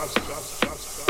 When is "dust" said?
0.00-0.16, 0.28-0.60, 0.62-0.98, 0.98-1.09